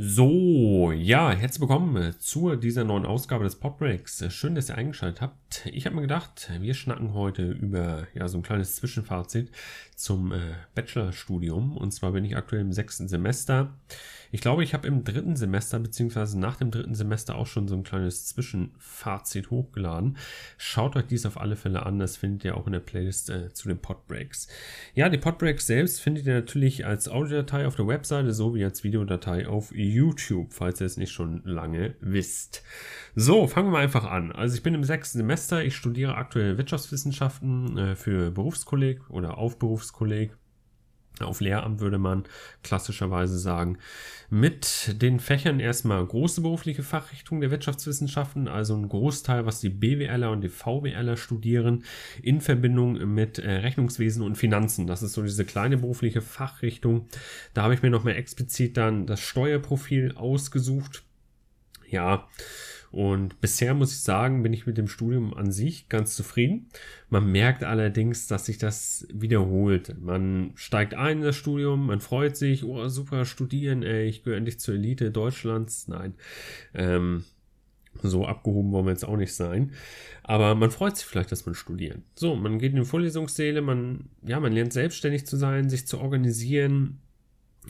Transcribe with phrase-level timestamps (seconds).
[0.00, 4.32] So, ja, herzlich willkommen zu dieser neuen Ausgabe des Podbreaks.
[4.32, 5.47] Schön, dass ihr eingeschaltet habt.
[5.64, 9.50] Ich habe mir gedacht, wir schnacken heute über ja so ein kleines Zwischenfazit
[9.96, 10.38] zum äh,
[10.74, 11.76] Bachelorstudium.
[11.76, 13.74] Und zwar bin ich aktuell im sechsten Semester.
[14.30, 17.74] Ich glaube, ich habe im dritten Semester beziehungsweise nach dem dritten Semester auch schon so
[17.74, 20.18] ein kleines Zwischenfazit hochgeladen.
[20.58, 21.98] Schaut euch dies auf alle Fälle an.
[21.98, 24.48] Das findet ihr auch in der Playlist äh, zu den Podbreaks.
[24.94, 29.48] Ja, die Podbreaks selbst findet ihr natürlich als Audiodatei auf der Webseite sowie als Videodatei
[29.48, 32.62] auf YouTube, falls ihr es nicht schon lange wisst.
[33.16, 34.30] So, fangen wir einfach an.
[34.32, 35.47] Also ich bin im sechsten Semester.
[35.52, 40.36] Ich studiere aktuell Wirtschaftswissenschaften äh, für Berufskolleg oder auf Berufskolleg
[41.20, 42.24] auf Lehramt würde man
[42.62, 43.78] klassischerweise sagen,
[44.30, 50.30] mit den Fächern erstmal große berufliche Fachrichtungen der Wirtschaftswissenschaften, also ein Großteil, was die BWLer
[50.30, 51.84] und die VWLer studieren,
[52.22, 54.86] in Verbindung mit äh, Rechnungswesen und Finanzen.
[54.86, 57.08] Das ist so diese kleine berufliche Fachrichtung.
[57.54, 61.04] Da habe ich mir nochmal explizit dann das Steuerprofil ausgesucht.
[61.88, 62.28] Ja,
[62.90, 66.68] und bisher muss ich sagen, bin ich mit dem Studium an sich ganz zufrieden.
[67.10, 69.96] Man merkt allerdings, dass sich das wiederholt.
[70.00, 74.38] Man steigt ein in das Studium, man freut sich, oh super, studieren, ey, ich gehöre
[74.38, 75.88] endlich zur Elite Deutschlands.
[75.88, 76.14] Nein,
[76.74, 77.24] ähm,
[78.02, 79.72] so abgehoben wollen wir jetzt auch nicht sein.
[80.22, 81.98] Aber man freut sich vielleicht, dass man studiert.
[82.14, 85.98] So, man geht in die Vorlesungssäle, man, ja, man lernt selbstständig zu sein, sich zu
[85.98, 87.00] organisieren,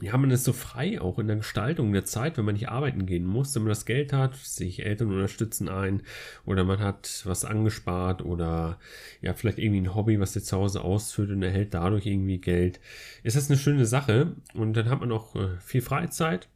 [0.01, 3.07] ja, man ist so frei auch in der Gestaltung der Zeit, wenn man nicht arbeiten
[3.07, 6.03] gehen muss, wenn man das Geld hat, sich Eltern unterstützen ein
[6.45, 8.79] oder man hat was angespart oder
[9.21, 12.81] ja, vielleicht irgendwie ein Hobby, was ihr zu Hause ausführt und erhält dadurch irgendwie Geld.
[13.23, 16.49] Ist das eine schöne Sache und dann hat man auch äh, viel Freizeit,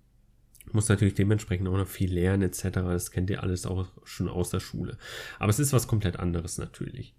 [0.70, 2.62] muss natürlich dementsprechend auch noch viel lernen etc.
[2.72, 4.96] Das kennt ihr alles auch schon aus der Schule.
[5.38, 7.14] Aber es ist was komplett anderes natürlich.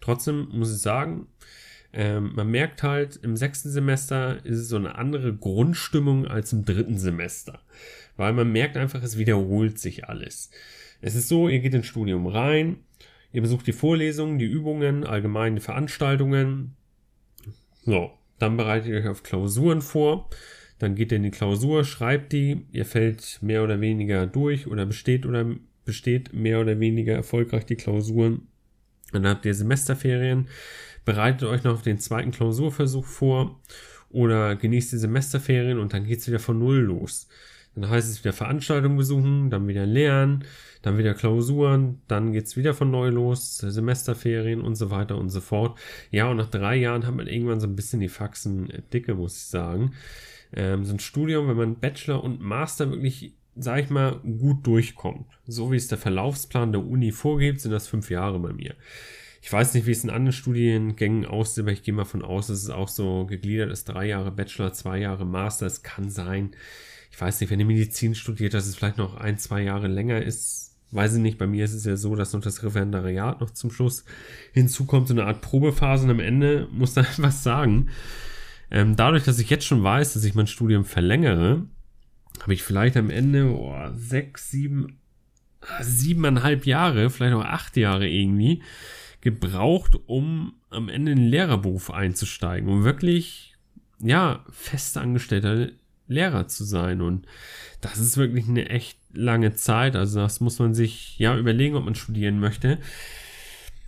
[0.00, 1.28] Trotzdem muss ich sagen,
[1.92, 6.64] ähm, man merkt halt, im sechsten Semester ist es so eine andere Grundstimmung als im
[6.64, 7.60] dritten Semester.
[8.16, 10.50] Weil man merkt einfach, es wiederholt sich alles.
[11.00, 12.78] Es ist so, ihr geht ins Studium rein,
[13.32, 16.76] ihr besucht die Vorlesungen, die Übungen, allgemeine Veranstaltungen.
[17.84, 20.30] So, dann bereitet ihr euch auf Klausuren vor.
[20.78, 24.86] Dann geht ihr in die Klausur, schreibt die, ihr fällt mehr oder weniger durch oder
[24.86, 25.46] besteht oder
[25.84, 28.48] besteht mehr oder weniger erfolgreich die Klausuren.
[29.12, 30.48] Dann habt ihr Semesterferien
[31.04, 33.60] bereitet euch noch auf den zweiten Klausurversuch vor
[34.10, 37.28] oder genießt die Semesterferien und dann geht's wieder von Null los.
[37.74, 40.44] Dann heißt es wieder Veranstaltungen besuchen, dann wieder lernen,
[40.82, 45.40] dann wieder Klausuren, dann geht's wieder von neu los, Semesterferien und so weiter und so
[45.40, 45.78] fort.
[46.10, 49.38] Ja, und nach drei Jahren hat man irgendwann so ein bisschen die Faxen dicke, muss
[49.38, 49.94] ich sagen.
[50.54, 55.26] Ähm, so ein Studium, wenn man Bachelor und Master wirklich, sag ich mal, gut durchkommt,
[55.46, 58.74] so wie es der Verlaufsplan der Uni vorgibt, sind das fünf Jahre bei mir.
[59.44, 62.46] Ich weiß nicht, wie es in anderen Studiengängen aussieht, aber ich gehe mal von aus,
[62.46, 63.88] dass es auch so gegliedert ist.
[63.88, 65.66] Drei Jahre Bachelor, zwei Jahre Master.
[65.66, 66.52] Es kann sein.
[67.10, 70.22] Ich weiß nicht, wenn ihr Medizin studiert, dass es vielleicht noch ein, zwei Jahre länger
[70.22, 70.76] ist.
[70.92, 71.38] Weiß ich nicht.
[71.38, 74.04] Bei mir ist es ja so, dass noch das Referendariat noch zum Schluss
[74.52, 75.08] hinzukommt.
[75.08, 77.88] So eine Art Probephase und am Ende muss da was sagen.
[78.70, 81.66] Ähm, dadurch, dass ich jetzt schon weiß, dass ich mein Studium verlängere,
[82.42, 84.98] habe ich vielleicht am Ende oh, sechs, sieben,
[85.80, 88.62] siebeneinhalb Jahre, vielleicht auch acht Jahre irgendwie
[89.20, 93.54] gebraucht, um am Ende in den Lehrerberuf einzusteigen, um wirklich,
[94.00, 95.68] ja, festangestellter
[96.08, 97.00] Lehrer zu sein.
[97.00, 97.26] Und
[97.80, 99.94] das ist wirklich eine echt lange Zeit.
[99.94, 102.78] Also das muss man sich, ja, überlegen, ob man studieren möchte.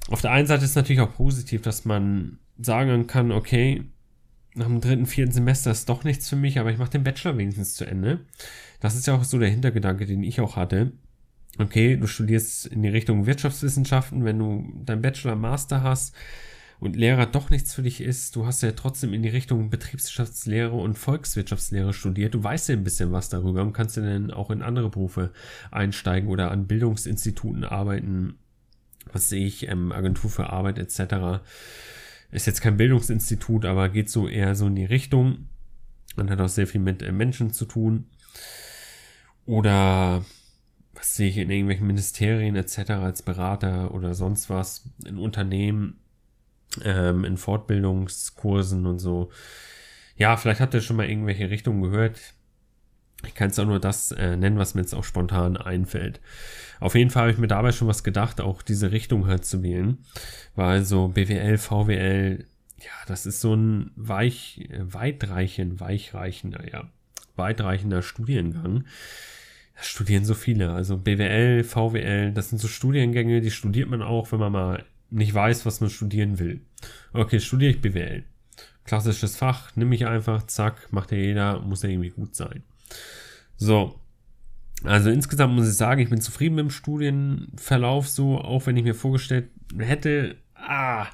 [0.09, 3.85] Auf der einen Seite ist natürlich auch positiv, dass man sagen kann, okay,
[4.55, 7.37] nach dem dritten, vierten Semester ist doch nichts für mich, aber ich mache den Bachelor
[7.37, 8.21] wenigstens zu Ende.
[8.81, 10.93] Das ist ja auch so der Hintergedanke, den ich auch hatte
[11.59, 16.15] okay, du studierst in die Richtung Wirtschaftswissenschaften, wenn du dein Bachelor, Master hast
[16.81, 20.75] und Lehrer doch nichts für dich ist, du hast ja trotzdem in die Richtung Betriebswirtschaftslehre
[20.75, 24.51] und Volkswirtschaftslehre studiert, du weißt ja ein bisschen was darüber und kannst ja dann auch
[24.51, 25.33] in andere Berufe
[25.71, 28.39] einsteigen oder an Bildungsinstituten arbeiten,
[29.13, 31.43] was sehe ich, ähm, Agentur für Arbeit etc.
[32.31, 35.49] Ist jetzt kein Bildungsinstitut, aber geht so eher so in die Richtung
[36.17, 38.07] und hat auch sehr viel mit äh, Menschen zu tun.
[39.47, 40.25] Oder
[40.95, 42.91] was sehe ich in irgendwelchen Ministerien etc.
[42.91, 46.01] als Berater oder sonst was, in Unternehmen,
[46.83, 49.31] ähm, in Fortbildungskursen und so.
[50.17, 52.35] Ja, vielleicht habt ihr schon mal irgendwelche Richtungen gehört.
[53.27, 56.21] Ich kann es auch nur das äh, nennen, was mir jetzt auch spontan einfällt.
[56.81, 59.63] Auf jeden Fall habe ich mir dabei schon was gedacht, auch diese Richtung halt zu
[59.63, 59.99] wählen.
[60.55, 62.45] Weil so BWL, VWL,
[62.79, 66.91] ja, das ist so ein weich, weitreichend, weichreichender, ja,
[67.37, 68.85] weitreichender Studiengang.
[69.77, 70.73] Das studieren so viele.
[70.73, 75.35] Also BWL, VWL, das sind so Studiengänge, die studiert man auch, wenn man mal nicht
[75.35, 76.61] weiß, was man studieren will.
[77.13, 78.25] Okay, studiere ich BWL.
[78.85, 82.63] Klassisches Fach, nimm ich einfach, zack, macht ja jeder, muss ja irgendwie gut sein.
[83.57, 83.99] So,
[84.85, 88.85] Also insgesamt muss ich sagen, ich bin zufrieden mit dem Studienverlauf, so auch wenn ich
[88.85, 89.49] mir vorgestellt
[89.79, 91.07] hätte, ah,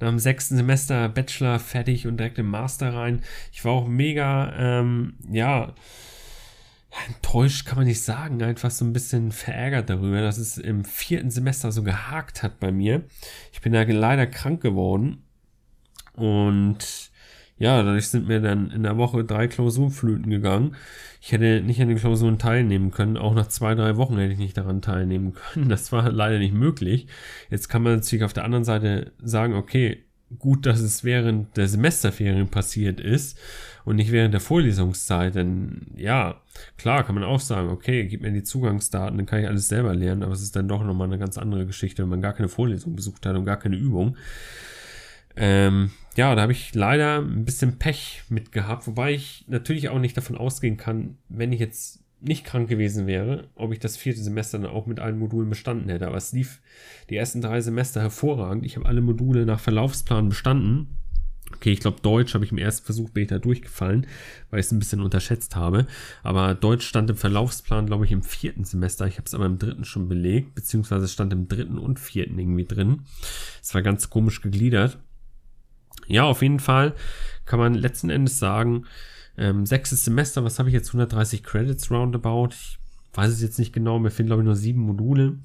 [0.00, 3.22] nach dem sechsten Semester Bachelor fertig und direkt im Master rein.
[3.52, 5.74] Ich war auch mega, ähm, ja,
[7.08, 11.30] enttäuscht kann man nicht sagen, einfach so ein bisschen verärgert darüber, dass es im vierten
[11.30, 13.04] Semester so gehakt hat bei mir.
[13.52, 15.22] Ich bin da leider krank geworden
[16.14, 17.09] und
[17.60, 20.76] ja, dadurch sind mir dann in der Woche drei Klausuren flöten gegangen.
[21.20, 23.18] Ich hätte nicht an den Klausuren teilnehmen können.
[23.18, 25.68] Auch nach zwei, drei Wochen hätte ich nicht daran teilnehmen können.
[25.68, 27.06] Das war leider nicht möglich.
[27.50, 30.02] Jetzt kann man natürlich auf der anderen Seite sagen, okay,
[30.38, 33.38] gut, dass es während der Semesterferien passiert ist
[33.84, 35.34] und nicht während der Vorlesungszeit.
[35.34, 36.40] Denn ja,
[36.78, 39.94] klar kann man auch sagen, okay, gib mir die Zugangsdaten, dann kann ich alles selber
[39.94, 40.22] lernen.
[40.22, 42.96] Aber es ist dann doch nochmal eine ganz andere Geschichte, wenn man gar keine Vorlesung
[42.96, 44.16] besucht hat und gar keine Übung.
[45.36, 45.90] Ähm,
[46.20, 50.18] ja, da habe ich leider ein bisschen Pech mit gehabt, wobei ich natürlich auch nicht
[50.18, 54.58] davon ausgehen kann, wenn ich jetzt nicht krank gewesen wäre, ob ich das vierte Semester
[54.58, 56.06] dann auch mit allen Modulen bestanden hätte.
[56.06, 56.60] Aber es lief
[57.08, 58.66] die ersten drei Semester hervorragend.
[58.66, 60.88] Ich habe alle Module nach Verlaufsplan bestanden.
[61.54, 64.06] Okay, ich glaube, Deutsch habe ich im ersten Versuch später durchgefallen,
[64.50, 65.86] weil ich es ein bisschen unterschätzt habe.
[66.22, 69.06] Aber Deutsch stand im Verlaufsplan, glaube ich, im vierten Semester.
[69.06, 72.66] Ich habe es aber im dritten schon belegt, beziehungsweise stand im dritten und vierten irgendwie
[72.66, 73.04] drin.
[73.62, 74.98] Es war ganz komisch gegliedert.
[76.10, 76.94] Ja, auf jeden Fall
[77.46, 78.84] kann man letzten Endes sagen,
[79.38, 80.88] ähm, sechstes Semester, was habe ich jetzt?
[80.88, 82.48] 130 Credits roundabout.
[82.50, 82.78] Ich
[83.14, 85.38] weiß es jetzt nicht genau, mir fehlen glaube ich nur sieben Module.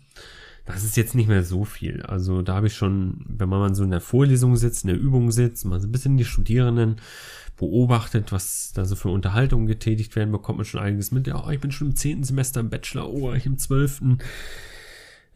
[0.65, 2.01] Das ist jetzt nicht mehr so viel.
[2.01, 4.99] Also da habe ich schon, wenn man mal so in der Vorlesung sitzt, in der
[4.99, 6.95] Übung sitzt, mal so ein bisschen die Studierenden
[7.57, 11.27] beobachtet, was da so für Unterhaltungen getätigt werden, bekommt man schon einiges mit.
[11.27, 14.17] Ja, oh, ich bin schon im zehnten Semester im Bachelor, oh, ich im zwölften.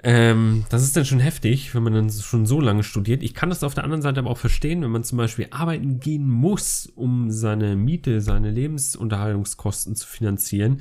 [0.02, 3.22] Ähm, das ist dann schon heftig, wenn man dann schon so lange studiert.
[3.22, 6.00] Ich kann das auf der anderen Seite aber auch verstehen, wenn man zum Beispiel arbeiten
[6.00, 10.80] gehen muss, um seine Miete, seine Lebensunterhaltungskosten zu finanzieren.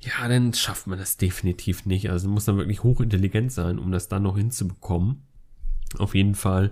[0.00, 2.08] Ja, dann schafft man das definitiv nicht.
[2.10, 5.22] Also muss man wirklich hochintelligent sein, um das dann noch hinzubekommen.
[5.98, 6.70] Auf jeden Fall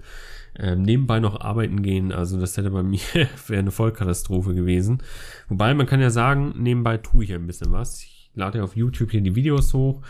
[0.56, 2.12] ähm, nebenbei noch arbeiten gehen.
[2.12, 3.00] Also das hätte bei mir
[3.48, 5.02] wäre eine Vollkatastrophe gewesen.
[5.48, 8.00] Wobei man kann ja sagen, nebenbei tue ich ein bisschen was.
[8.00, 10.04] Ich lade ja auf YouTube hier die Videos hoch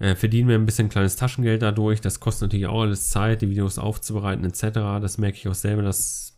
[0.00, 2.00] äh, verdienen wir ein bisschen kleines Taschengeld dadurch.
[2.00, 5.00] Das kostet natürlich auch alles Zeit, die Videos aufzubereiten etc.
[5.00, 6.30] Das merke ich auch selber, dass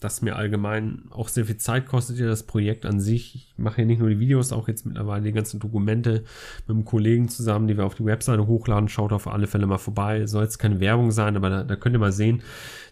[0.00, 3.34] das mir allgemein auch sehr viel Zeit kostet, ja das Projekt an sich.
[3.34, 6.24] Ich mache ja nicht nur die Videos, auch jetzt mittlerweile die ganzen Dokumente
[6.66, 8.88] mit einem Kollegen zusammen, die wir auf die Webseite hochladen.
[8.88, 10.26] Schaut auf alle Fälle mal vorbei.
[10.26, 12.42] Soll jetzt keine Werbung sein, aber da, da könnt ihr mal sehen,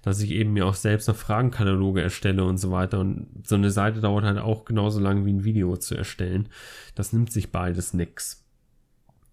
[0.03, 3.01] dass ich eben mir auch selbst noch Fragenkataloge erstelle und so weiter.
[3.01, 6.49] Und so eine Seite dauert halt auch genauso lange wie ein Video zu erstellen.
[6.95, 8.42] Das nimmt sich beides nix.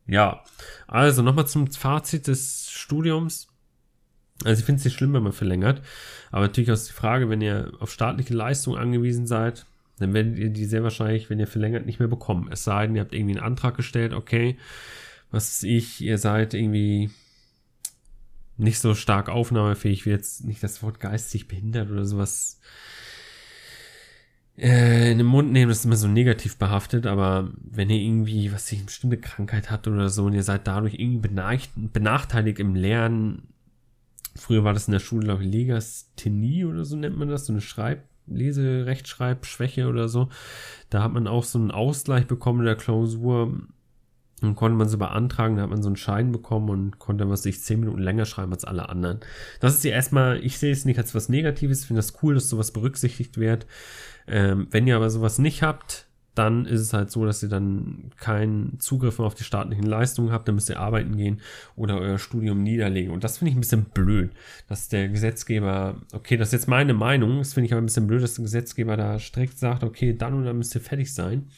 [0.09, 0.43] Ja,
[0.87, 3.47] also nochmal zum Fazit des Studiums.
[4.43, 5.81] Also ich finde es nicht schlimm, wenn man verlängert.
[6.31, 9.65] Aber natürlich auch die Frage, wenn ihr auf staatliche Leistung angewiesen seid,
[9.99, 12.49] dann werdet ihr die sehr wahrscheinlich, wenn ihr verlängert, nicht mehr bekommen.
[12.51, 14.57] Es sei denn, ihr habt irgendwie einen Antrag gestellt, okay,
[15.29, 17.11] was ich, ihr seid irgendwie
[18.57, 22.59] nicht so stark aufnahmefähig, wie jetzt nicht das Wort geistig behindert oder sowas
[24.59, 28.51] äh, in den Mund nehmen, das ist immer so negativ behaftet, aber wenn ihr irgendwie,
[28.51, 31.29] was ich, eine bestimmte Krankheit habt oder so und ihr seid dadurch irgendwie
[31.75, 33.47] benachteiligt im Lernen,
[34.35, 37.53] früher war das in der Schule, glaube ich, Legasthenie oder so nennt man das, so
[37.53, 40.29] eine Schreib-, Lese-, Rechtschreibschwäche oder so.
[40.89, 43.59] Da hat man auch so einen Ausgleich bekommen in der Klausur,
[44.41, 47.43] dann konnte man sie beantragen, da hat man so einen Schein bekommen und konnte was
[47.43, 49.19] sich zehn Minuten länger schreiben als alle anderen.
[49.59, 52.49] Das ist ja erstmal, ich sehe es nicht als was Negatives, finde das cool, dass
[52.49, 53.65] sowas berücksichtigt wird.
[54.27, 56.05] Ähm, wenn ihr aber sowas nicht habt,
[56.39, 60.31] dann ist es halt so, dass ihr dann keinen Zugriff mehr auf die staatlichen Leistungen
[60.31, 61.41] habt, dann müsst ihr arbeiten gehen
[61.75, 63.11] oder euer Studium niederlegen.
[63.11, 64.31] Und das finde ich ein bisschen blöd,
[64.69, 68.07] dass der Gesetzgeber, okay, das ist jetzt meine Meinung, das finde ich aber ein bisschen
[68.07, 71.49] blöd, dass der Gesetzgeber da strikt sagt, okay, dann und dann müsst ihr fertig sein.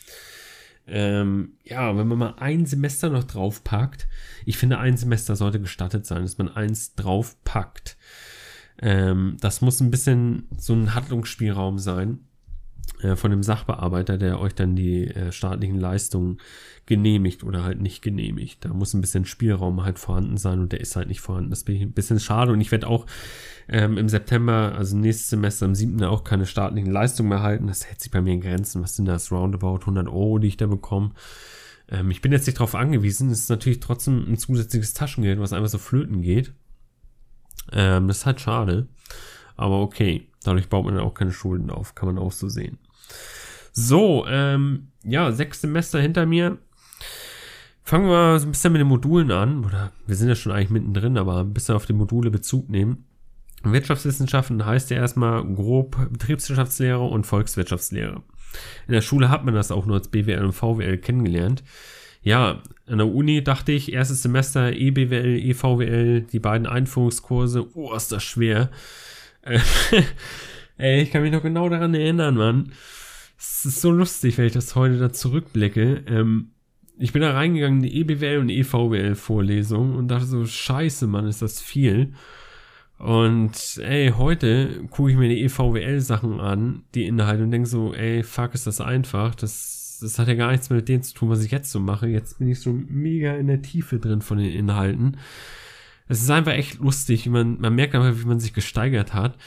[0.87, 4.07] Ähm, ja, wenn man mal ein Semester noch draufpackt,
[4.45, 7.97] ich finde, ein Semester sollte gestattet sein, dass man eins draufpackt.
[8.81, 12.19] Ähm, das muss ein bisschen so ein Handlungsspielraum sein
[13.15, 16.37] von dem Sachbearbeiter, der euch dann die äh, staatlichen Leistungen
[16.85, 18.65] genehmigt oder halt nicht genehmigt.
[18.65, 21.49] Da muss ein bisschen Spielraum halt vorhanden sein und der ist halt nicht vorhanden.
[21.49, 23.05] Das bin ich ein bisschen schade und ich werde auch
[23.67, 26.03] ähm, im September, also nächstes Semester am 7.
[26.03, 27.67] auch keine staatlichen Leistungen mehr halten.
[27.67, 28.83] Das hält sich bei mir in Grenzen.
[28.83, 29.31] Was sind das?
[29.31, 31.11] Roundabout 100 Euro, die ich da bekomme.
[31.89, 33.29] Ähm, ich bin jetzt nicht darauf angewiesen.
[33.29, 36.53] Es ist natürlich trotzdem ein zusätzliches Taschengeld, was einfach so flöten geht.
[37.71, 38.87] Ähm, das ist halt schade.
[39.61, 41.93] Aber okay, dadurch baut man dann auch keine Schulden auf.
[41.93, 42.79] Kann man auch so sehen.
[43.71, 46.57] So, ähm, ja, sechs Semester hinter mir.
[47.83, 49.63] Fangen wir so ein bisschen mit den Modulen an.
[49.63, 53.05] Oder wir sind ja schon eigentlich mittendrin, aber ein bisschen auf die Module Bezug nehmen.
[53.63, 58.23] Wirtschaftswissenschaften heißt ja erstmal grob Betriebswirtschaftslehre und Volkswirtschaftslehre.
[58.87, 61.63] In der Schule hat man das auch nur als BWL und VWL kennengelernt.
[62.23, 68.11] ja, an der Uni dachte ich, erstes Semester EBWL, EVWL, die beiden Einführungskurse, oh, ist
[68.11, 68.69] das schwer.
[70.77, 72.71] Ey, ich kann mich noch genau daran erinnern, Mann.
[73.37, 76.03] Es ist so lustig, wenn ich das heute da zurückblicke.
[76.07, 76.51] Ähm,
[76.97, 81.41] ich bin da reingegangen in die EBWL und EVWL-Vorlesung und dachte so, scheiße, Mann, ist
[81.41, 82.13] das viel.
[82.99, 88.21] Und ey, heute gucke ich mir die EVWL-Sachen an, die Inhalte, und denke so, ey,
[88.21, 89.33] fuck, ist das einfach.
[89.33, 91.79] Das, das hat ja gar nichts mehr mit dem zu tun, was ich jetzt so
[91.79, 92.07] mache.
[92.07, 95.17] Jetzt bin ich so mega in der Tiefe drin von den Inhalten.
[96.11, 99.37] Es ist einfach echt lustig, man, man merkt einfach, wie man sich gesteigert hat.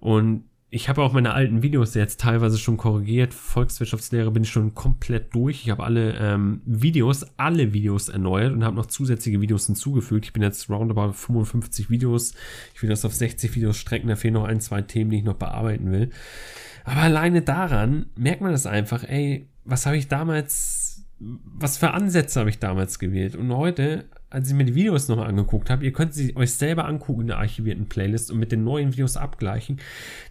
[0.00, 3.32] Und ich habe auch meine alten Videos jetzt teilweise schon korrigiert.
[3.32, 5.62] Volkswirtschaftslehre bin ich schon komplett durch.
[5.62, 10.26] Ich habe alle ähm, Videos, alle Videos erneuert und habe noch zusätzliche Videos hinzugefügt.
[10.26, 12.34] Ich bin jetzt roundabout 55 Videos.
[12.74, 14.08] Ich will das auf 60 Videos strecken.
[14.08, 16.10] Da fehlen noch ein, zwei Themen, die ich noch bearbeiten will.
[16.84, 19.04] Aber alleine daran merkt man das einfach.
[19.04, 23.36] Ey, was habe ich damals, was für Ansätze habe ich damals gewählt?
[23.36, 26.86] Und heute als ich mir die Videos nochmal angeguckt habe, ihr könnt sie euch selber
[26.86, 29.80] angucken in der archivierten Playlist und mit den neuen Videos abgleichen,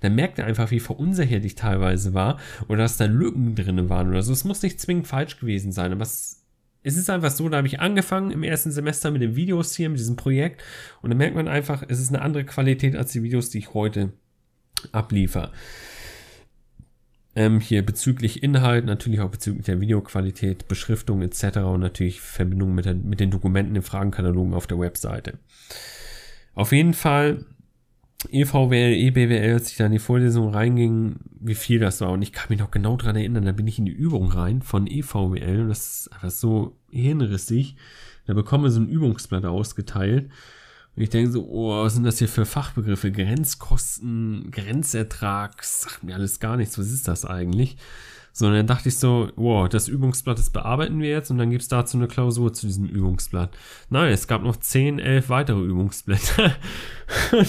[0.02, 2.40] dann merkt ihr einfach, wie verunsichert ich teilweise war
[2.70, 4.32] oder dass da Lücken drin waren oder so.
[4.32, 6.46] Es muss nicht zwingend falsch gewesen sein, aber es,
[6.82, 9.90] es ist einfach so, da habe ich angefangen im ersten Semester mit den Videos hier,
[9.90, 10.64] mit diesem Projekt
[11.02, 13.74] und dann merkt man einfach, es ist eine andere Qualität als die Videos, die ich
[13.74, 14.14] heute
[14.94, 15.52] abliefer.
[17.40, 21.60] Ähm, hier bezüglich Inhalt, natürlich auch bezüglich der Videoqualität, Beschriftung etc.
[21.60, 25.40] und natürlich Verbindung mit, der, mit den Dokumenten im Fragenkatalogen auf der Webseite.
[26.54, 27.46] Auf jeden Fall
[28.30, 32.12] EVWL, EBWL, als ich da in die Vorlesung reinging, wie viel das war.
[32.12, 34.62] Und ich kann mich noch genau dran erinnern, da bin ich in die Übung rein
[34.62, 37.78] von EVWL und das ist einfach so hirnrissig.
[38.28, 40.30] Da bekomme so ein Übungsblatt ausgeteilt
[40.96, 43.12] und ich denke so, oh, was sind das hier für Fachbegriffe?
[43.12, 47.78] Grenzkosten, Grenzertrag, sagt mir alles gar nichts, was ist das eigentlich?
[48.34, 51.62] Sondern dann dachte ich so, wow, das Übungsblatt, das bearbeiten wir jetzt und dann gibt
[51.62, 53.58] es dazu eine Klausur zu diesem Übungsblatt.
[53.90, 56.56] Nein, es gab noch 10, 11 weitere Übungsblätter.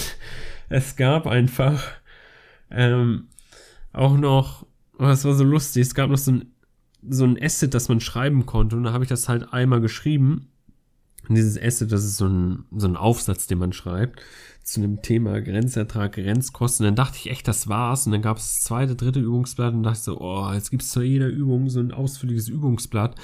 [0.69, 1.83] es gab einfach
[2.69, 3.27] ähm,
[3.93, 4.65] auch noch,
[4.97, 6.53] das war so lustig, es gab noch so ein,
[7.09, 10.50] so ein Asset, das man schreiben konnte und da habe ich das halt einmal geschrieben
[11.27, 14.21] und dieses Essay, das ist so ein, so ein Aufsatz, den man schreibt
[14.63, 16.85] zu einem Thema Grenzertrag, Grenzkosten.
[16.85, 18.05] Dann dachte ich echt, das war's.
[18.05, 21.01] Und dann gab es das zweite, dritte Übungsblatt und dachte so, oh, jetzt gibt's zu
[21.01, 23.15] jeder Übung so ein ausführliches Übungsblatt.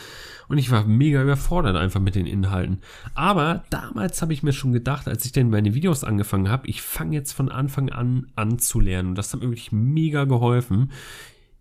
[0.47, 2.81] Und ich war mega überfordert einfach mit den Inhalten.
[3.13, 6.81] Aber damals habe ich mir schon gedacht, als ich denn meine Videos angefangen habe, ich
[6.81, 9.09] fange jetzt von Anfang an an zu lernen.
[9.09, 10.91] Und das hat mir wirklich mega geholfen.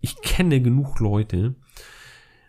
[0.01, 1.55] Ich kenne genug Leute,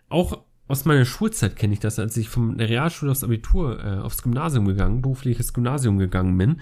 [0.09, 3.97] auch aus meiner Schulzeit kenne ich das, als ich von der Realschule aufs Abitur, äh,
[3.97, 6.61] aufs Gymnasium gegangen, berufliches Gymnasium gegangen bin,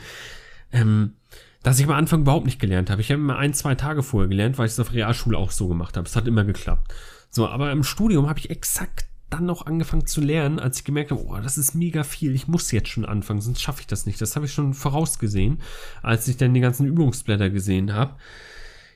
[0.72, 1.14] ähm,
[1.62, 3.02] dass ich am Anfang überhaupt nicht gelernt habe.
[3.02, 5.68] Ich habe immer ein, zwei Tage vorher gelernt, weil ich es auf Realschule auch so
[5.68, 6.08] gemacht habe.
[6.08, 6.94] Es hat immer geklappt.
[7.30, 11.12] So, aber im Studium habe ich exakt dann noch angefangen zu lernen, als ich gemerkt
[11.12, 14.06] habe, oh, das ist mega viel, ich muss jetzt schon anfangen, sonst schaffe ich das
[14.06, 14.22] nicht.
[14.22, 15.60] Das habe ich schon vorausgesehen,
[16.02, 18.16] als ich dann die ganzen Übungsblätter gesehen habe.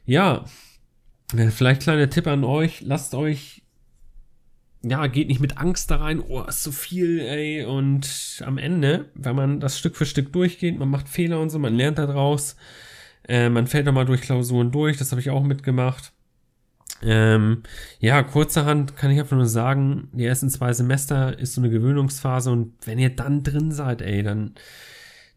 [0.06, 0.46] Ja,
[1.36, 3.61] vielleicht kleiner Tipp an euch, lasst euch
[4.84, 7.66] ja, geht nicht mit Angst da rein, oh, ist so viel, ey.
[7.66, 11.60] Und am Ende, wenn man das Stück für Stück durchgeht, man macht Fehler und so,
[11.60, 12.56] man lernt da draus.
[13.28, 16.12] Äh, man fällt mal durch Klausuren durch, das habe ich auch mitgemacht.
[17.04, 17.64] Ähm,
[18.00, 22.52] ja, kurzerhand kann ich einfach nur sagen, die ersten zwei Semester ist so eine Gewöhnungsphase
[22.52, 24.54] und wenn ihr dann drin seid, ey, dann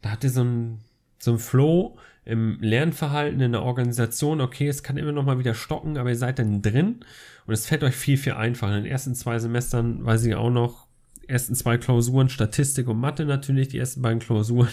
[0.02, 0.80] da habt ihr so ein,
[1.18, 4.40] so ein Flow im Lernverhalten, in der Organisation.
[4.40, 7.00] Okay, es kann immer noch mal wieder stocken, aber ihr seid dann drin
[7.46, 8.76] und es fällt euch viel, viel einfacher.
[8.76, 10.86] In den ersten zwei Semestern weiß ich auch noch,
[11.26, 14.68] ersten zwei Klausuren, Statistik und Mathe natürlich, die ersten beiden Klausuren.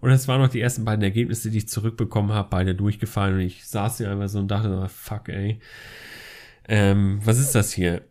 [0.00, 3.34] Und es waren noch die ersten beiden Ergebnisse, die ich zurückbekommen habe, beide durchgefallen.
[3.34, 5.58] Und ich saß hier einfach so und dachte, fuck, ey.
[6.68, 8.02] Ähm, was ist das hier?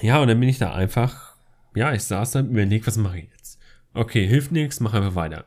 [0.00, 1.34] Ja, und dann bin ich da einfach,
[1.74, 3.58] ja, ich saß da und überlegt, was mache ich jetzt?
[3.94, 5.46] Okay, hilft nichts, mach einfach weiter.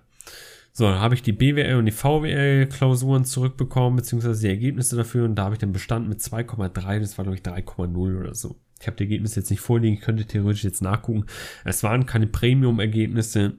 [0.77, 5.24] So, dann habe ich die BWL und die VWL-Klausuren zurückbekommen, beziehungsweise die Ergebnisse dafür.
[5.24, 7.00] Und da habe ich dann bestanden mit 2,3.
[7.00, 8.60] Das war, glaube ich, 3,0 oder so.
[8.82, 9.96] Ich habe die Ergebnisse jetzt nicht vorliegen.
[9.96, 11.27] Ich könnte theoretisch jetzt nachgucken.
[11.63, 13.53] Es waren keine Premium-Ergebnisse.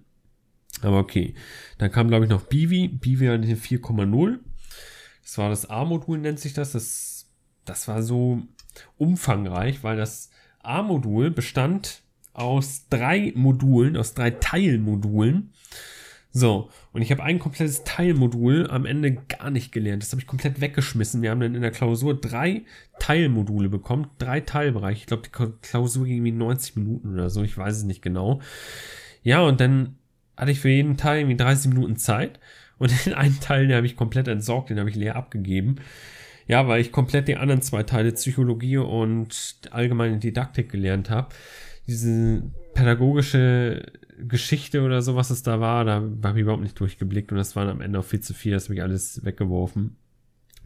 [0.82, 1.32] Aber okay.
[1.78, 2.88] Dann kam, glaube ich, noch Bivi.
[2.88, 4.38] Bivi hatte 4,0.
[5.22, 6.72] Das war das A-Modul, nennt sich das.
[6.72, 7.30] das.
[7.64, 8.42] Das war so
[8.98, 12.02] umfangreich, weil das A-Modul bestand
[12.34, 15.54] aus drei Modulen, aus drei Teilmodulen.
[16.36, 20.02] So, und ich habe ein komplettes Teilmodul am Ende gar nicht gelernt.
[20.02, 21.22] Das habe ich komplett weggeschmissen.
[21.22, 22.66] Wir haben dann in der Klausur drei
[22.98, 25.00] Teilmodule bekommen, drei Teilbereiche.
[25.00, 25.30] Ich glaube, die
[25.62, 28.42] Klausur ging irgendwie 90 Minuten oder so, ich weiß es nicht genau.
[29.22, 29.96] Ja, und dann
[30.36, 32.38] hatte ich für jeden Teil irgendwie 30 Minuten Zeit.
[32.76, 35.76] Und den einen Teil, den habe ich komplett entsorgt, den habe ich leer abgegeben.
[36.46, 41.34] Ja, weil ich komplett die anderen zwei Teile Psychologie und allgemeine Didaktik gelernt habe.
[41.86, 42.42] diese
[42.74, 43.84] pädagogische
[44.18, 47.56] Geschichte oder so, was es da war, da habe ich überhaupt nicht durchgeblickt und das
[47.56, 49.96] waren am Ende auch viel zu viel, das habe ich alles weggeworfen.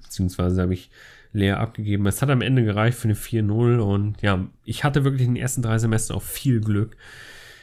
[0.02, 0.90] Beziehungsweise habe ich
[1.32, 2.06] leer abgegeben.
[2.06, 5.42] Es hat am Ende gereicht für eine 4-0 und ja, ich hatte wirklich in den
[5.42, 6.96] ersten drei Semestern auch viel Glück.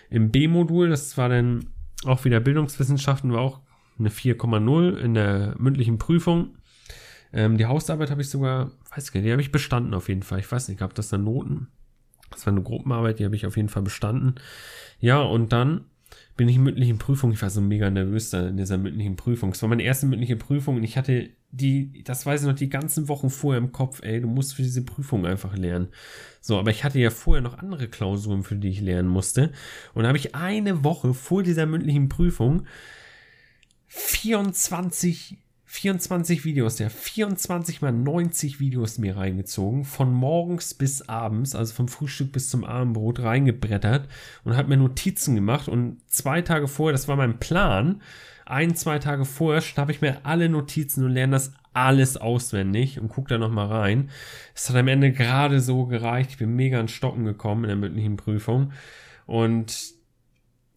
[0.09, 1.67] Im B-Modul, das war dann
[2.05, 3.59] auch wieder Bildungswissenschaften, war auch
[3.99, 6.55] eine 4,0 in der mündlichen Prüfung.
[7.33, 10.23] Ähm, die Hausarbeit habe ich sogar, weiß ich nicht, die habe ich bestanden auf jeden
[10.23, 10.39] Fall.
[10.39, 11.67] Ich weiß nicht, gab das da Noten?
[12.29, 14.35] Das war eine Gruppenarbeit, die habe ich auf jeden Fall bestanden.
[14.99, 15.85] Ja, und dann
[16.37, 19.51] bin ich in mündlichen Prüfung, ich war so mega nervös da in dieser mündlichen Prüfung.
[19.51, 22.69] Es war meine erste mündliche Prüfung und ich hatte die, das weiß ich noch, die
[22.69, 25.87] ganzen Wochen vorher im Kopf, ey, du musst für diese Prüfung einfach lernen.
[26.39, 29.51] So, aber ich hatte ja vorher noch andere Klausuren, für die ich lernen musste.
[29.93, 32.67] Und da habe ich eine Woche vor dieser mündlichen Prüfung
[33.87, 35.37] 24
[35.69, 41.89] 24 Videos, ja, 24 mal 90 Videos mir reingezogen, von morgens bis abends, also vom
[41.89, 44.07] Frühstück bis zum Abendbrot reingebrettert
[44.45, 48.01] und habe mir Notizen gemacht und zwei Tage vorher, das war mein Plan,
[48.45, 53.09] ein, zwei Tage vorher schnappe ich mir alle Notizen und lerne das alles auswendig und
[53.09, 54.09] gucke da nochmal rein.
[54.55, 57.75] Es hat am Ende gerade so gereicht, ich bin mega an Stocken gekommen in der
[57.75, 58.71] mündlichen Prüfung
[59.25, 59.97] und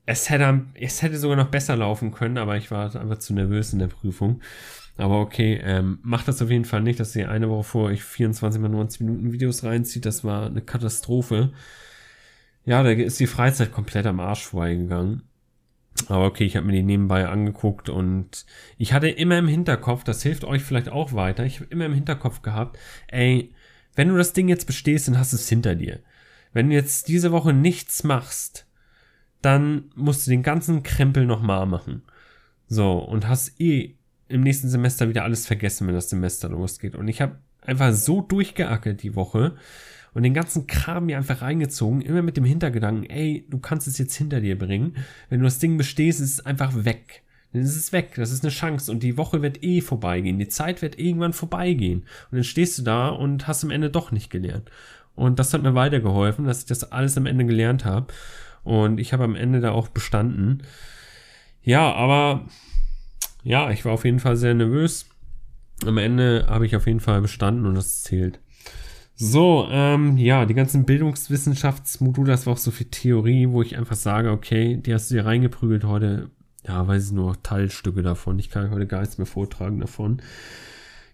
[0.05, 3.73] es hätte, es hätte sogar noch besser laufen können, aber ich war einfach zu nervös
[3.73, 4.41] in der Prüfung.
[5.01, 8.03] Aber okay, ähm, macht das auf jeden Fall nicht, dass ihr eine Woche vor euch
[8.03, 10.05] 24 mal 90 Minuten Videos reinzieht.
[10.05, 11.53] Das war eine Katastrophe.
[12.67, 15.23] Ja, da ist die Freizeit komplett am Arsch vorbeigegangen.
[16.09, 18.45] Aber okay, ich habe mir die nebenbei angeguckt und
[18.77, 21.95] ich hatte immer im Hinterkopf, das hilft euch vielleicht auch weiter, ich habe immer im
[21.95, 22.79] Hinterkopf gehabt,
[23.09, 23.53] ey,
[23.97, 26.01] wenn du das Ding jetzt bestehst, dann hast du es hinter dir.
[26.53, 28.67] Wenn du jetzt diese Woche nichts machst,
[29.43, 32.03] dann musst du den ganzen Krempel nochmal machen.
[32.67, 33.97] So, und hast eh
[34.31, 36.97] im nächsten Semester wieder alles vergessen, wenn das Semester losgeht.
[36.97, 39.57] Und ich habe einfach so durchgeackert die Woche
[40.15, 43.99] und den ganzen Kram mir einfach reingezogen, immer mit dem Hintergedanken, ey, du kannst es
[43.99, 44.97] jetzt hinter dir bringen.
[45.29, 47.23] Wenn du das Ding bestehst, ist es einfach weg.
[47.53, 48.15] Dann ist es weg.
[48.17, 48.91] Das ist eine Chance.
[48.91, 50.39] Und die Woche wird eh vorbeigehen.
[50.39, 52.01] Die Zeit wird irgendwann vorbeigehen.
[52.31, 54.71] Und dann stehst du da und hast am Ende doch nicht gelernt.
[55.17, 58.13] Und das hat mir weitergeholfen, dass ich das alles am Ende gelernt habe.
[58.63, 60.63] Und ich habe am Ende da auch bestanden.
[61.63, 62.47] Ja, aber
[63.43, 65.07] ja, ich war auf jeden Fall sehr nervös.
[65.87, 68.41] Am Ende habe ich auf jeden Fall bestanden und das zählt.
[69.23, 73.97] So, ähm, ja, die ganzen Bildungswissenschaftsmodule, das war auch so viel Theorie, wo ich einfach
[73.97, 76.31] sage, okay, die hast du dir reingeprügelt heute.
[76.67, 78.39] Ja, weiß ich nur Teilstücke davon.
[78.39, 80.23] Ich kann heute gar nichts mehr vortragen davon.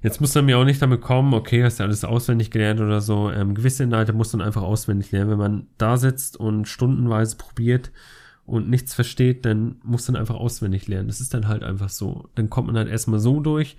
[0.03, 3.01] Jetzt muss man mir auch nicht damit kommen, okay, hast du alles auswendig gelernt oder
[3.01, 3.29] so.
[3.31, 5.31] Ähm, gewisse Inhalte muss man einfach auswendig lernen.
[5.31, 7.91] Wenn man da sitzt und stundenweise probiert,
[8.47, 11.09] und nichts versteht, dann muss man einfach auswendig lernen.
[11.09, 12.29] Das ist dann halt einfach so.
[12.37, 13.77] Dann kommt man halt erstmal so durch,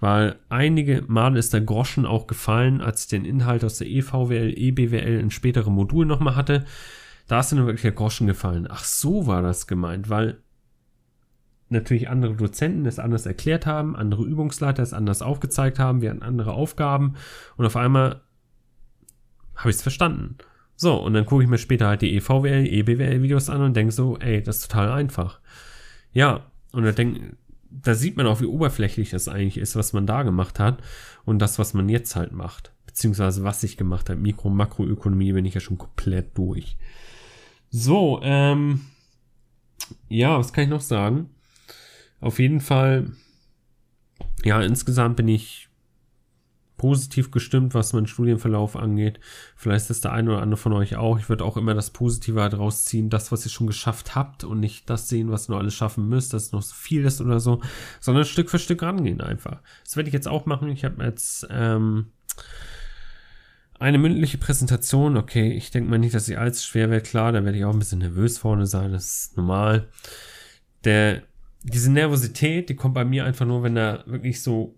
[0.00, 4.54] weil einige Male ist der Groschen auch gefallen, als ich den Inhalt aus der EVWL,
[4.56, 6.64] EBWL in späteren Modulen nochmal hatte.
[7.26, 8.68] Da ist dann wirklich der Groschen gefallen.
[8.70, 10.38] Ach, so war das gemeint, weil
[11.70, 16.22] natürlich andere Dozenten es anders erklärt haben, andere Übungsleiter es anders aufgezeigt haben, wir hatten
[16.22, 17.14] andere Aufgaben
[17.56, 18.20] und auf einmal
[19.56, 20.36] habe ich es verstanden.
[20.76, 24.18] So, und dann gucke ich mir später halt die EVWL, EBWL-Videos an und denke so,
[24.18, 25.40] ey, das ist total einfach.
[26.12, 27.36] Ja, und da denk,
[27.70, 30.82] da sieht man auch, wie oberflächlich das eigentlich ist, was man da gemacht hat
[31.24, 32.72] und das, was man jetzt halt macht.
[32.86, 34.20] Beziehungsweise was ich gemacht habe.
[34.20, 36.76] Mikro- und Makroökonomie bin ich ja schon komplett durch.
[37.70, 38.82] So, ähm,
[40.08, 41.30] ja, was kann ich noch sagen?
[42.20, 43.10] Auf jeden Fall,
[44.44, 45.68] ja, insgesamt bin ich
[46.76, 49.20] positiv gestimmt, was meinen Studienverlauf angeht.
[49.56, 51.18] Vielleicht ist das der eine oder andere von euch auch.
[51.18, 54.60] Ich würde auch immer das Positive halt rausziehen, das, was ihr schon geschafft habt und
[54.60, 57.38] nicht das sehen, was noch alles schaffen müsst, dass es noch so viel ist oder
[57.40, 57.60] so,
[58.00, 59.60] sondern Stück für Stück rangehen einfach.
[59.84, 60.68] Das werde ich jetzt auch machen.
[60.68, 62.06] Ich habe jetzt ähm,
[63.78, 65.16] eine mündliche Präsentation.
[65.16, 67.04] Okay, ich denke mal nicht, dass sie allzu schwer wird.
[67.04, 68.92] Klar, da werde ich auch ein bisschen nervös vorne sein.
[68.92, 69.88] Das ist normal.
[70.84, 71.22] Der,
[71.62, 74.76] diese Nervosität, die kommt bei mir einfach nur, wenn da wirklich so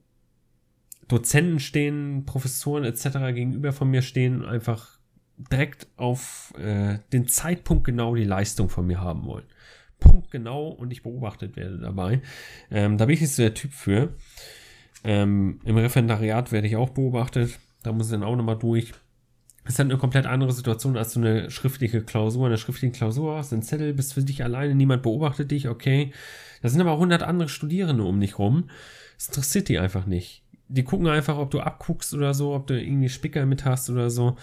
[1.09, 3.35] Dozenten stehen, Professoren etc.
[3.35, 4.99] gegenüber von mir stehen einfach
[5.51, 9.45] direkt auf äh, den Zeitpunkt genau die Leistung von mir haben wollen.
[9.99, 12.21] Punkt genau und ich beobachtet werde dabei.
[12.71, 14.15] Ähm, da bin ich nicht so der Typ für.
[15.05, 17.59] Ähm, Im Referendariat werde ich auch beobachtet.
[17.83, 18.93] Da muss ich dann auch nochmal durch.
[19.65, 22.47] Es ist halt eine komplett andere Situation als so eine schriftliche Klausur.
[22.47, 26.13] In der schriftlichen Klausur hast einen Zettel, bist für dich alleine, niemand beobachtet dich, okay.
[26.63, 28.71] Da sind aber 100 andere Studierende um dich rum.
[29.17, 32.81] Das interessiert die einfach nicht die gucken einfach, ob du abguckst oder so, ob du
[32.81, 34.37] irgendwie Spicker mit hast oder so.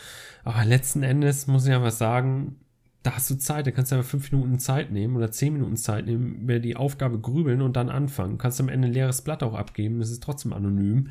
[0.44, 2.56] Aber letzten Endes muss ich was sagen,
[3.04, 5.76] da hast du Zeit, da kannst du aber fünf Minuten Zeit nehmen oder zehn Minuten
[5.76, 8.32] Zeit nehmen, über die Aufgabe grübeln und dann anfangen.
[8.32, 11.10] Du kannst am Ende ein leeres Blatt auch abgeben, es ist trotzdem anonym.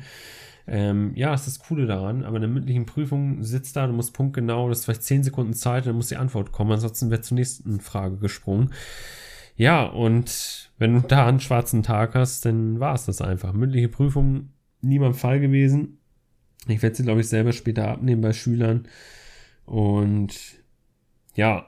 [0.65, 4.13] Ähm, ja, ist das Coole daran, aber in der mündlichen Prüfung sitzt da, du musst
[4.13, 7.35] punktgenau, das ist vielleicht zehn Sekunden Zeit, dann muss die Antwort kommen, ansonsten wird zur
[7.35, 8.71] nächsten Frage gesprungen.
[9.55, 13.53] Ja, und wenn du da einen schwarzen Tag hast, dann war es das einfach.
[13.53, 14.49] Mündliche Prüfung,
[14.83, 15.99] nie beim Fall gewesen.
[16.67, 18.87] Ich werde sie, glaube ich, selber später abnehmen bei Schülern.
[19.65, 20.33] Und
[21.35, 21.67] ja,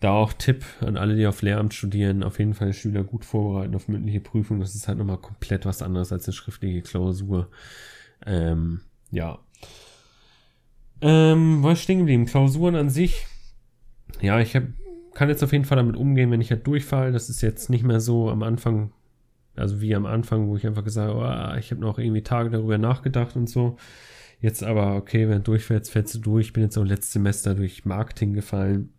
[0.00, 3.74] da auch Tipp an alle, die auf Lehramt studieren, auf jeden Fall Schüler gut vorbereiten
[3.74, 4.60] auf mündliche Prüfung.
[4.60, 7.48] Das ist halt nochmal komplett was anderes als eine schriftliche Klausur.
[8.24, 9.38] Ähm, ja.
[11.00, 12.26] Ähm, was stehen geblieben?
[12.26, 13.26] Klausuren an sich.
[14.20, 14.64] Ja, ich hab,
[15.14, 17.12] kann jetzt auf jeden Fall damit umgehen, wenn ich halt durchfall.
[17.12, 18.92] Das ist jetzt nicht mehr so am Anfang,
[19.58, 22.50] also wie am Anfang, wo ich einfach gesagt habe, oh, ich habe noch irgendwie Tage
[22.50, 23.76] darüber nachgedacht und so.
[24.40, 26.48] Jetzt aber, okay, wenn du durchfällst, fällst du durch.
[26.48, 28.92] Ich bin jetzt auch letztes Semester durch Marketing gefallen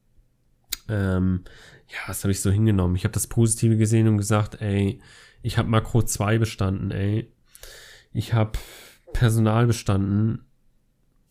[0.89, 1.43] ähm,
[1.87, 2.95] ja, das habe ich so hingenommen.
[2.95, 4.99] Ich habe das Positive gesehen und gesagt, ey,
[5.41, 7.31] ich habe Makro 2 bestanden, ey.
[8.11, 8.59] Ich habe
[9.13, 10.45] Personal bestanden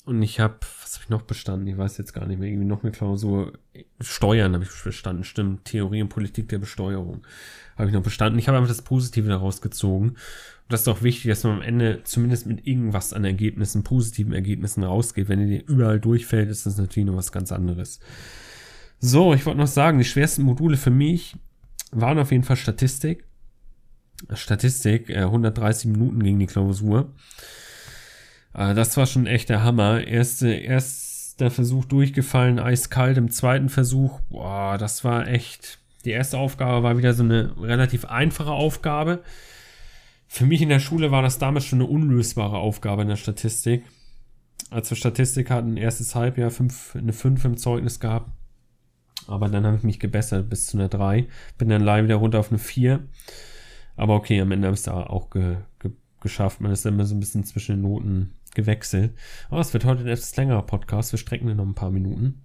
[0.09, 1.66] und ich habe, was habe ich noch bestanden?
[1.66, 3.53] Ich weiß jetzt gar nicht mehr, irgendwie noch eine Klausur.
[4.01, 5.66] Steuern habe ich bestanden, stimmt.
[5.66, 7.27] Theorie und Politik der Besteuerung
[7.77, 8.38] habe ich noch bestanden.
[8.38, 10.09] Ich habe einfach das Positive daraus gezogen.
[10.09, 10.16] Und
[10.71, 14.83] das ist auch wichtig, dass man am Ende zumindest mit irgendwas an Ergebnissen, positiven Ergebnissen
[14.83, 15.29] rausgeht.
[15.29, 18.01] Wenn ihr überall durchfällt, ist das natürlich noch was ganz anderes.
[19.01, 21.37] So, ich wollte noch sagen, die schwersten Module für mich
[21.92, 23.25] waren auf jeden Fall Statistik.
[24.33, 27.12] Statistik, äh, 130 Minuten gegen die Klausur.
[28.59, 30.07] Äh, das war schon echt der Hammer.
[30.07, 33.16] Erste, erster Versuch durchgefallen, eiskalt.
[33.16, 35.79] Im zweiten Versuch, boah, das war echt.
[36.05, 39.23] Die erste Aufgabe war wieder so eine relativ einfache Aufgabe.
[40.27, 43.85] Für mich in der Schule war das damals schon eine unlösbare Aufgabe in der Statistik.
[44.71, 48.31] Als wir Statistik hatten, erstes Halbjahr fünf, eine 5 im Zeugnis gehabt
[49.29, 51.27] aber dann habe ich mich gebessert bis zu einer 3.
[51.59, 53.01] Bin dann live wieder runter auf eine 4.
[53.97, 56.61] Aber okay, am Ende habe ich es da auch ge, ge, geschafft.
[56.61, 59.14] Man ist immer so ein bisschen zwischen den Noten gewechselt.
[59.50, 61.12] Aber es wird heute ein etwas längerer Podcast.
[61.12, 62.42] Wir strecken noch ein paar Minuten.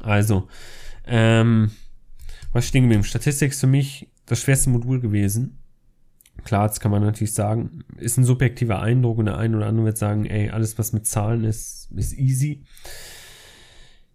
[0.00, 0.48] Also,
[1.06, 1.70] ähm,
[2.52, 3.04] was stehen geblieben?
[3.04, 5.58] Statistik ist für mich das schwerste Modul gewesen.
[6.44, 9.86] Klar, jetzt kann man natürlich sagen, ist ein subjektiver Eindruck und der eine oder andere
[9.86, 12.64] wird sagen, ey, alles was mit Zahlen ist, ist easy.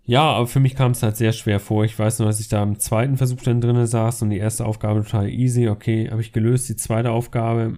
[0.05, 1.85] Ja, aber für mich kam es halt sehr schwer vor.
[1.85, 4.65] Ich weiß nur, dass ich da im zweiten Versuch dann drinnen saß und die erste
[4.65, 5.69] Aufgabe total easy.
[5.69, 6.67] Okay, habe ich gelöst.
[6.67, 7.77] Die zweite Aufgabe,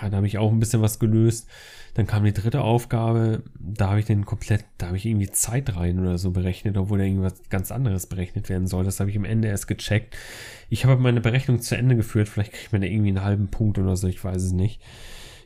[0.00, 1.48] da habe ich auch ein bisschen was gelöst.
[1.94, 5.76] Dann kam die dritte Aufgabe, da habe ich den komplett, da habe ich irgendwie Zeit
[5.76, 8.84] rein oder so berechnet, obwohl da irgendwas ganz anderes berechnet werden soll.
[8.84, 10.16] Das habe ich am Ende erst gecheckt.
[10.70, 12.28] Ich habe meine Berechnung zu Ende geführt.
[12.28, 14.80] Vielleicht kriegt man da irgendwie einen halben Punkt oder so, ich weiß es nicht.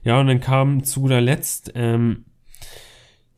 [0.05, 2.27] Ja, und dann kam zu guter Letzt, ähm,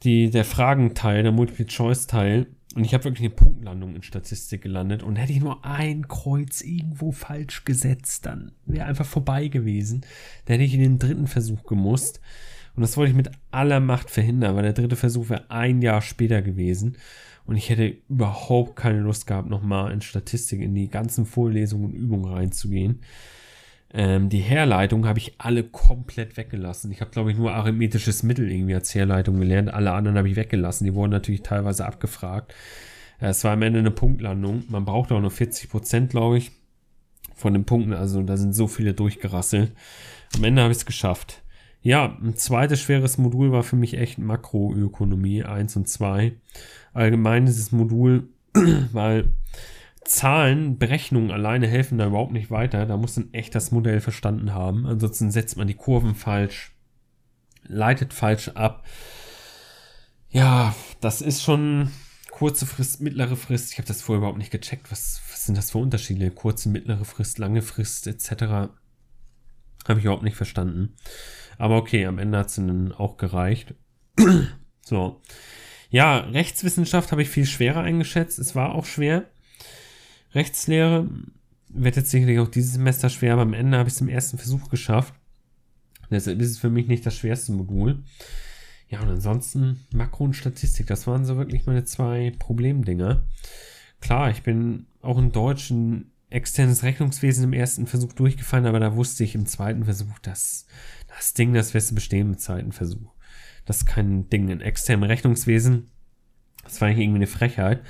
[0.03, 2.47] die, der Fragenteil, der Multiple-Choice-Teil.
[2.75, 5.03] Und ich habe wirklich eine Punktlandung in Statistik gelandet.
[5.03, 10.03] Und hätte ich nur ein Kreuz irgendwo falsch gesetzt, dann wäre einfach vorbei gewesen.
[10.45, 12.21] Da hätte ich in den dritten Versuch gemusst.
[12.77, 16.03] Und das wollte ich mit aller Macht verhindern, weil der dritte Versuch wäre ein Jahr
[16.03, 16.97] später gewesen.
[17.47, 21.95] Und ich hätte überhaupt keine Lust gehabt, nochmal in Statistik in die ganzen Vorlesungen und
[21.95, 23.01] Übungen reinzugehen.
[23.93, 26.93] Ähm, die Herleitung habe ich alle komplett weggelassen.
[26.93, 29.73] Ich habe, glaube ich, nur arithmetisches Mittel irgendwie als Herleitung gelernt.
[29.73, 30.85] Alle anderen habe ich weggelassen.
[30.85, 32.55] Die wurden natürlich teilweise abgefragt.
[33.21, 34.65] Äh, es war am Ende eine Punktlandung.
[34.69, 36.53] Man braucht auch nur 40 Prozent, glaube ich,
[37.35, 37.95] von den Punkten.
[37.95, 39.73] Also da sind so viele durchgerasselt.
[40.37, 41.43] Am Ende habe ich es geschafft.
[41.81, 46.33] Ja, ein zweites schweres Modul war für mich echt Makroökonomie 1 und 2.
[46.93, 48.29] Allgemein dieses Modul,
[48.93, 49.33] weil
[50.09, 52.87] Zahlen, Berechnungen alleine helfen da überhaupt nicht weiter.
[52.87, 54.87] Da muss man echt das Modell verstanden haben.
[54.87, 56.73] Ansonsten setzt man die Kurven falsch,
[57.65, 58.85] leitet falsch ab.
[60.31, 61.91] Ja, das ist schon
[62.31, 63.73] kurze Frist, mittlere Frist.
[63.73, 64.91] Ich habe das vorher überhaupt nicht gecheckt.
[64.91, 66.31] Was, was sind das für Unterschiede?
[66.31, 68.31] Kurze, mittlere Frist, lange Frist etc.
[69.87, 70.95] Habe ich überhaupt nicht verstanden.
[71.59, 73.75] Aber okay, am Ende hat es dann auch gereicht.
[74.83, 75.21] so.
[75.91, 78.39] Ja, Rechtswissenschaft habe ich viel schwerer eingeschätzt.
[78.39, 79.27] Es war auch schwer.
[80.35, 81.09] Rechtslehre
[81.69, 84.39] wird jetzt sicherlich auch dieses Semester schwer, aber am Ende habe ich es im ersten
[84.39, 85.15] Versuch geschafft.
[86.11, 88.03] Deshalb ist es für mich nicht das schwerste Modul.
[88.89, 93.23] Ja, und ansonsten Makro und Statistik, das waren so wirklich meine zwei Problemdinger.
[94.01, 98.97] Klar, ich bin auch in Deutsch ein externes Rechnungswesen im ersten Versuch durchgefallen, aber da
[98.97, 100.67] wusste ich im zweiten Versuch, dass
[101.09, 103.13] das Ding, das wirst du bestehen im zweiten Versuch.
[103.67, 105.91] Das ist kein Ding in externem Rechnungswesen.
[106.65, 107.83] Das war eigentlich irgendwie eine Frechheit.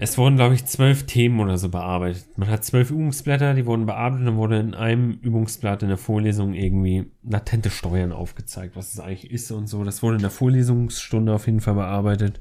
[0.00, 2.38] Es wurden, glaube ich, zwölf Themen oder so bearbeitet.
[2.38, 5.98] Man hat zwölf Übungsblätter, die wurden bearbeitet und dann wurde in einem Übungsblatt in der
[5.98, 9.82] Vorlesung irgendwie latente Steuern aufgezeigt, was es eigentlich ist und so.
[9.82, 12.38] Das wurde in der Vorlesungsstunde auf jeden Fall bearbeitet.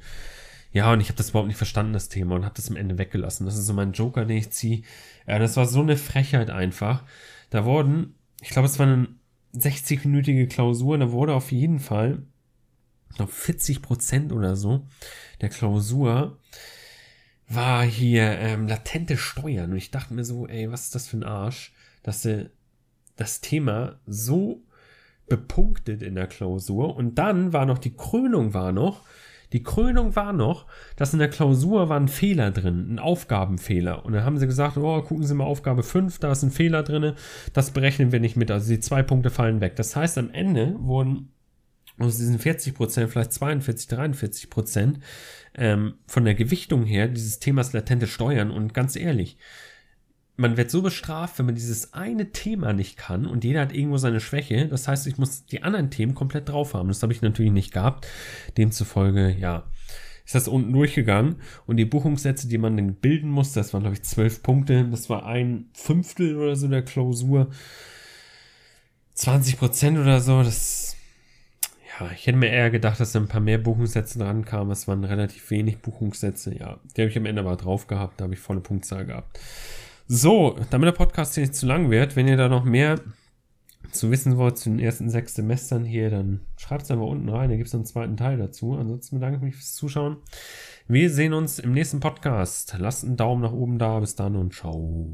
[0.72, 3.00] Ja, und ich habe das überhaupt nicht verstanden, das Thema, und habe das am Ende
[3.00, 3.48] weggelassen.
[3.48, 4.84] Das ist so mein Joker, den ich ziehe.
[5.26, 7.06] Ja, das war so eine Frechheit einfach.
[7.50, 9.08] Da wurden, ich glaube, es war eine
[9.56, 12.22] 60-minütige Klausur, da wurde auf jeden Fall,
[13.10, 14.86] ich glaube, 40 Prozent oder so
[15.41, 16.38] der Klausur
[17.47, 19.71] war hier ähm, latente Steuern.
[19.71, 22.49] Und ich dachte mir so, ey, was ist das für ein Arsch, dass sie
[23.15, 24.63] das Thema so
[25.27, 26.95] bepunktet in der Klausur.
[26.95, 29.03] Und dann war noch die Krönung war noch,
[29.53, 30.65] die Krönung war noch,
[30.97, 34.05] dass in der Klausur war ein Fehler drin, ein Aufgabenfehler.
[34.05, 36.83] Und dann haben sie gesagt, oh, gucken Sie mal Aufgabe 5, da ist ein Fehler
[36.83, 37.13] drin,
[37.53, 38.51] das berechnen wir nicht mit.
[38.51, 39.77] Also die zwei Punkte fallen weg.
[39.77, 41.31] Das heißt, am Ende wurden
[41.97, 44.99] aus diesen 40 Prozent, vielleicht 42, 43 Prozent
[45.58, 48.52] ähm, von der Gewichtung her dieses Themas latente Steuern.
[48.52, 49.38] Und ganz ehrlich,
[50.38, 53.98] man wird so bestraft, wenn man dieses eine Thema nicht kann und jeder hat irgendwo
[53.98, 54.67] seine Schwäche.
[54.67, 56.88] Das heißt, ich muss die anderen Themen komplett drauf haben.
[56.88, 58.08] Das habe ich natürlich nicht gehabt.
[58.56, 59.65] Demzufolge, ja,
[60.26, 63.96] ist das unten durchgegangen und die Buchungssätze, die man dann bilden muss, das waren, glaube
[63.96, 64.86] ich, zwölf Punkte.
[64.91, 67.50] Das war ein Fünftel oder so der Klausur.
[69.13, 70.87] 20 Prozent oder so, das,
[71.99, 74.71] ja, ich hätte mir eher gedacht, dass da ein paar mehr Buchungssätze dran kamen.
[74.71, 76.79] Es waren relativ wenig Buchungssätze, ja.
[76.95, 79.39] Die habe ich am Ende aber drauf gehabt, da habe ich volle Punktzahl gehabt.
[80.07, 82.99] So, damit der Podcast hier nicht zu lang wird, wenn ihr da noch mehr
[83.91, 87.49] zu wissen wollt zu den ersten sechs Semestern hier, dann schreibt es einfach unten rein.
[87.49, 88.73] Da gibt es einen zweiten Teil dazu.
[88.73, 90.17] Ansonsten bedanke ich mich fürs Zuschauen.
[90.88, 92.75] Wir sehen uns im nächsten Podcast.
[92.79, 93.99] Lasst einen Daumen nach oben da.
[93.99, 95.10] Bis dann und ciao.